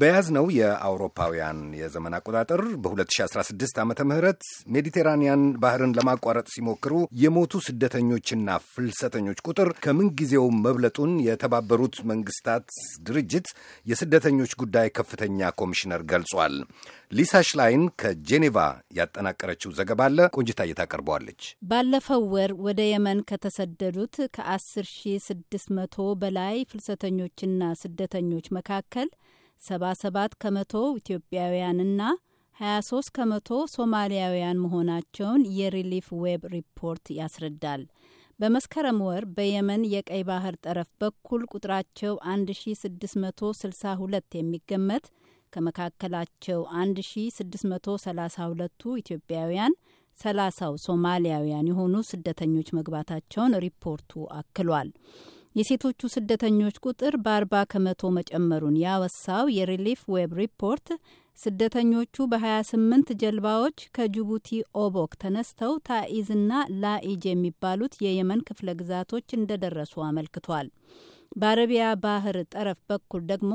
[0.00, 4.14] በያዝነው የአውሮፓውያን የዘመን አቆጣጠር በ2016 ዓ ም
[4.74, 6.92] ሜዲቴራንያን ባህርን ለማቋረጥ ሲሞክሩ
[7.22, 12.66] የሞቱ ስደተኞችና ፍልሰተኞች ቁጥር ከምንጊዜው መብለጡን የተባበሩት መንግስታት
[13.08, 13.48] ድርጅት
[13.86, 16.54] የስደተኞች ጉዳይ ከፍተኛ ኮሚሽነር ገልጿል።
[17.12, 18.56] ሊሳ ሽላይን ከጄኔቫ
[18.98, 27.48] ያጠናቀረችው ዘገባ አለ ቆንጅታ እየታቀርበዋለች። ባለፈው ወር ወደ የመን ከተሰደዱት ከ10,600 በላይ ፍልሰተኞችና
[27.82, 29.08] ስደተኞች መካከል
[29.62, 32.02] 77 ከመቶ ኢትዮጵያውያንና
[32.56, 37.82] 23 ከመቶ ሶማሊያውያን መሆናቸውን የሪሊፍ ዌብ ሪፖርት ያስረዳል።
[38.40, 45.04] በመስከረም ወር በየመን የቀይ ባህር ጠረፍ በኩል ቁጥራቸው 1662 የሚገመት
[45.52, 49.72] ከመካከላቸው 1632ቱ ኢትዮጵያውያን፣
[50.18, 54.88] 30ው ሶማሊያውያን የሆኑ ስደተኞች መግባታቸውን ሪፖርቱ አክሏል።
[55.54, 60.88] የሴቶቹ ስደተኞች ቁጥር በ40 ከመቶ መጨመሩን ያወሳው የሪሊፍ ዌብ ሪፖርት
[61.38, 64.48] ስደተኞቹ በ28 ጀልባዎች ከጅቡቲ
[64.82, 66.50] ኦቦክ ተነስተው ታኢዝና
[66.82, 70.66] ላኢጅ የሚባሉት የየመን ክፍለ ግዛቶች እንደደረሱ አመልክቷል።
[71.36, 73.52] በአረቢያ ባህር ጠረፍ በኩል ደግሞ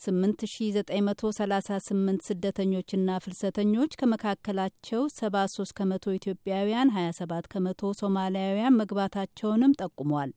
[0.00, 10.30] 8938 ስደተኞችና ፍልሰተኞች ከመካከላቸው 73 ከመቶ ኢትዮጵያውያን፣ 27 ከመቶ ሶማሊያውያን መግባታቸውንም ጠቁሟል።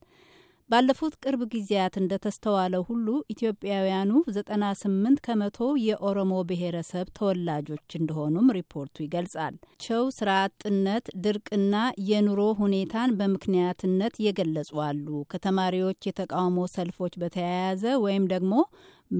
[0.69, 10.03] ባለፉት ቅርብ ጊዜያት እንደተስተዋለው ሁሉ ኢትዮጵያውያኑ 98 ከመቶ የኦሮሞ ብሔረሰብ ተወላጆች እንደሆኑም ሪፖርቱ ይገልጻል። ቸው
[10.17, 11.75] ስራ አጥነት፣ ድርቅና
[12.09, 18.53] የኑሮ ሁኔታን በምክንያትነት የገለጹ አሉ። ከተማሪዎች የተቃውሞ ሰልፎች በተያያዘ ወይም ደግሞ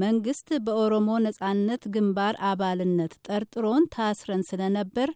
[0.01, 5.09] መንግስት በኦሮሞ ነጻነት ግንባር አባልነት ጠርጥሮን ታስረን ስለነበር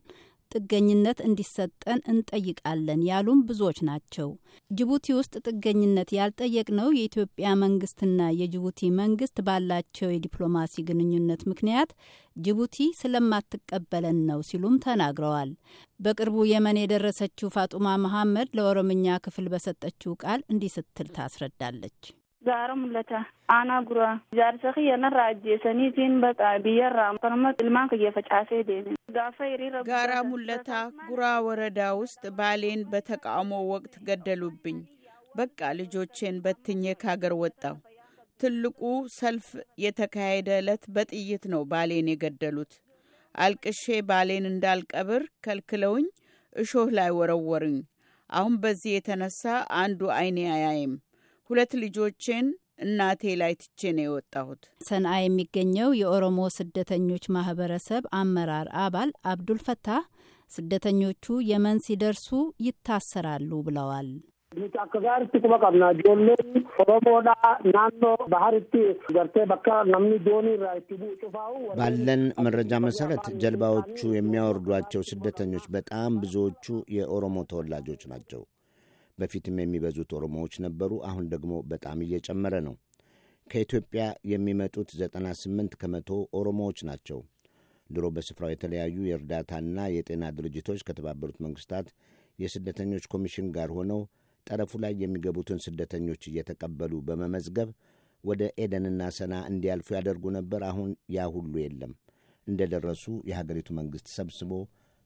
[0.51, 4.29] ጥገኝነት እንዲሰጠን እንጠይቃለን ያሉም ብዙዎች ናቸው።
[4.71, 11.91] ጅቡቲ ውስጥ ጥገኝነት ያልጠየቅነው የኢትዮጵያ መንግስትና የጅቡቲ መንግስት ባላቸው የዲፕሎማሲ ግንኙነት ምክንያት
[12.37, 15.51] ጅቡቲ ስለማትቀበለን ነው ሲሉም ተናግረዋል።
[15.99, 21.99] በቅርቡ የመን የደረሰችው ፋጡማ መሐመድ ለኦሮምኛ ክፍል በሰጠችው ቃል እንዲህ ስትል ታስረዳለች።
[23.83, 28.98] guraa jaarsa kiyya narraa ajjeesaniitiin baqa biyyarraa kanuma ilmaan kiyya facaasee deeme gaafa hiriira
[29.89, 30.69] ጋራ ሙለታ
[31.05, 34.77] ጉራ ወረዳ ውስጥ ባሌን በተቃውሞ ወቅት ገደሉብኝ።
[35.35, 37.75] በቃ ልጆቼን በትኜ ካገር ወጣሁ።
[38.41, 38.79] ትልቁ
[39.15, 39.47] ሰልፍ
[39.83, 42.73] የተካሄደ ዕለት በጥይት ነው ባሌን የገደሉት።
[43.35, 46.07] አልቅሼ ባሌን እንዳልቀብር ከልክለውኝ
[46.55, 47.77] እሾህ ላይ ወረወሩኝ።
[48.29, 49.43] አሁን በዚህ የተነሳ
[49.81, 50.93] አንዱ አይኔ አያይም።
[51.49, 52.47] ሁለት ልጆቼን
[52.79, 60.03] እናቴ ላይ ትቼ ነው የወጣሁት። ሰንአ የሚገኘው የኦሮሞ ስደተኞች ማህበረሰብ አመራር አባል አብዱል ፈታህ
[60.51, 62.27] ስደተኞቹ የመን ሲደርሱ
[62.65, 64.09] ይታሰራሉ ብለዋል።
[71.79, 76.65] ባለን መረጃ መሰረት ጀልባዎቹ የሚያወርዷቸው ስደተኞች በጣም ብዙዎቹ
[76.97, 78.41] የኦሮሞ ተወላጆች ናቸው።
[79.19, 82.75] በፊትም የሚበዙት ኦሮሞዎች ነበሩ። አሁን ደግሞ በጣም እየጨመረ ነው።
[83.47, 86.09] ከኢትዮጵያ የሚመጡት 98 ከመቶ
[86.39, 87.19] ኦሮሞዎች ናቸው።
[87.89, 91.87] ድሮ በስፍራው የተለያዩ የእርዳታና የጤና ድርጅቶች ከተባበሩት መንግስታት
[92.39, 94.01] የስደተኞች ኮሚሽን ጋር ሆነው
[94.47, 97.71] ጠረፉ ላይ የሚገቡትን ስደተኞች እየተቀበሉ በመመዝገብ
[98.23, 101.93] ወደ ኤደንና ሰና እንዲያልፉ ያደርጉ ነበር። አሁን ያ ሁሉ የለም።
[102.47, 104.51] እንደደረሱ የሀገሪቱ መንግስት ሰብስቦ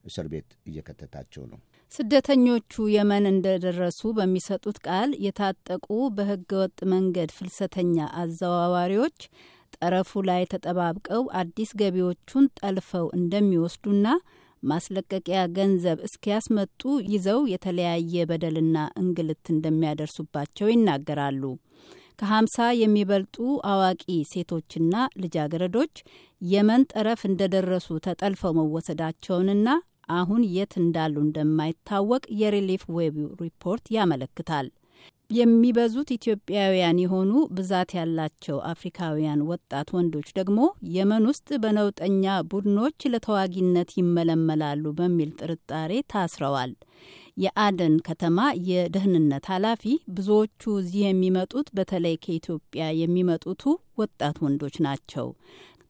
[0.03, 1.59] እስር ቤት እየከተታቸው ነው።
[1.92, 9.18] ስደተኞቹ የመን እንደደረሱ በሚሰጡት ቃል የታጠቁ በህገወጥ መንገድ ፍልሰተኛ አዘዋዋሪዎች
[9.78, 14.08] ጠረፉ ላይ ተጠባብቀው አዲስ ገቢዎቹን ጠልፈው እንደሚወስዱና
[14.64, 21.44] ማስለቀቂያ ገንዘብ እስኪያስመጡ ይዘው የተለያየ በደልና እንግልት እንደሚያደርሱባቸው ይናገራሉ።
[22.20, 23.36] ከሀምሳ የሚበልጡ
[23.70, 25.96] አዋቂ ሴቶችና ልጃገረዶች
[26.42, 29.68] የመን ጠረፍ እንደደረሱ ተጠልፈው መወሰዳቸውንና
[30.09, 34.69] አሁን የት እንዳሉ እንደማይታወቅ የሪሊፍ ዌብ ሪፖርት ያመለክታል።
[35.30, 40.59] የሚበዙት ኢትዮጵያውያን የሆኑ ብዛት ያላቸው አፍሪካውያን ወጣት ወንዶች ደግሞ
[40.96, 46.73] የመን ውስጥ በነውጠኛ ቡድኖች ለተዋጊነት ይመለመላሉ በሚል ጥርጣሬ ታስረዋል።
[47.38, 49.84] የአደን ከተማ የደህንነት ኃላፊ
[50.16, 53.64] ብዙዎቹ እዚህ የሚመጡት በተለይ ከኢትዮጵያ የሚመጡቱ
[53.97, 55.28] ወጣት ወንዶች ናቸው።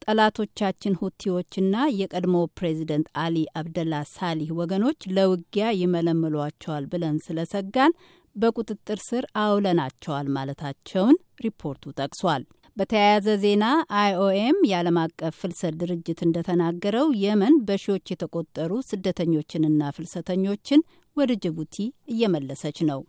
[0.04, 7.96] ጠላቶቻችን ሁቲዎችና የቀድሞ ፕሬዚደንት አሊ አብደላ ሳሊህ ወገኖች ለውጊያ ይመለምሏቸዋል ብለን ስለሰጋን
[8.36, 12.44] በቁጥጥር ስር አውለናቸዋል ማለታቸውን ሪፖርቱ ጠቅሷል።
[12.78, 13.66] በተያያዘ ዜና
[13.98, 20.82] አይኦኤም የዓለም አቀፍ ፍልሰት ድርጅት እንደተናገረው የመን በሺዎች የተቆጠሩ ስደተኞችንና ፍልሰተኞችን
[21.18, 21.76] ወደ ጅቡቲ
[22.14, 23.02] እየመለሰች ነው።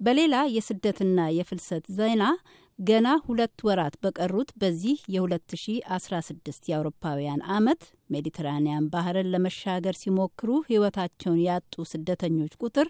[0.00, 2.24] በሌላ የስደትና የፍልሰት ዜና
[2.78, 7.80] ገና ሁለት ወራት በቀሩት በዚህ የ2016 የአውሮፓውያን አመት
[8.10, 12.88] ሜዲትራኒያን ባህርን ለመሻገር ሲሞክሩ ሕይወታቸውን ያጡ ስደተኞች ቁጥር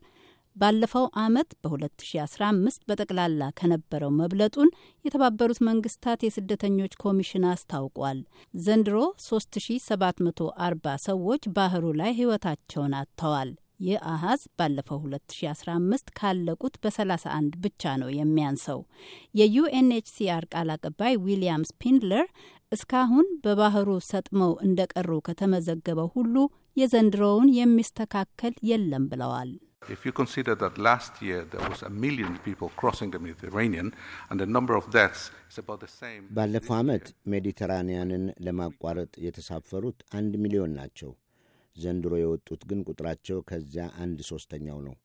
[0.56, 4.70] ባለፈው አመት በ2015 በጠቅላላ ከነበረው መብለጡን
[5.05, 8.20] የተባበሩት መንግስታት የስደተኞች ኮሚሽን አስታውቋል።
[8.61, 8.96] ዘንድሮ
[9.26, 18.80] 3740 ሰዎች ባህሩ ላይ ሕይወታቸውን አጥተዋል። ይህ አሀዝ ባለፈው 2015 ካለቁት በ31 ብቻ ነው የሚያንሰው።
[19.34, 22.26] የዩኤንኤችሲአር ቃል አቀባይ ዊሊያም ስፒንድለር
[22.72, 26.34] እስካሁን በባህሩ ሰጥመው እንደቀሩ ከተመዘገበው ሁሉ
[26.76, 29.52] የዘንድሮውን የሚስተካከል የለም ብለዋል።
[29.88, 33.88] If you consider that last year there was a million people crossing the Mediterranean
[34.28, 36.22] and the number of deaths is about the same.
[36.38, 37.04] ባለፈው ዓመት
[37.34, 41.12] ሜዲተራንያንን ለማቋረጥ የተሳፈሩት አንድ ሚሊዮን ናቸው።
[41.78, 44.96] ዘንድሮ የወጡት ግን ቁጥራቸው ከዚያ አንድ ሦስተኛው ነው።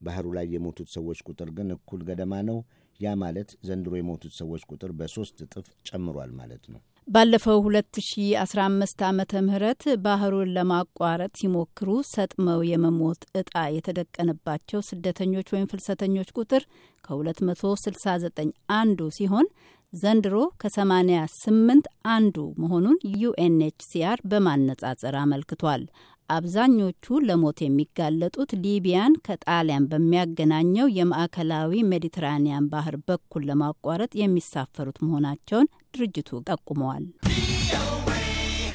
[0.00, 2.58] ባህሩ ላይ የሞቱት ሰዎች ቁጥር ግን እኩል ገደማ ነው።
[3.00, 9.82] ያ ማለት ዘንድሮ የሞቱት ሰዎች ቁጥር በሦስት እጥፍ ጨምሯል ማለት ነው። ባለፈው 2015 ዓመተ ምህረት
[10.04, 16.64] ባህሩን ለማቋረጥ ሲሞክሩ ሰጥመው የመሞት እጣ የተደቀነባቸው ስደተኞች ወይም ፍልሰተኞች ቁጥር
[17.04, 18.44] ከ269
[18.76, 19.48] አንዱ ሲሆን
[19.92, 25.82] ዘንድሮ ከ88 አንዱ መሆኑን ዩኤንኤችሲአር በማነጻጸር አመልክቷል።
[26.30, 37.06] አብዛኞቹ ለሞት የሚጋለጡት ሊቢያን ከጣሊያን በሚያገናኘው የማዕከላዊ ሜዲትራኒያን ባህር በኩል ለማቋረጥ የሚሳፈሩት መሆናቸውን ድርጅቱ ጠቁመዋል።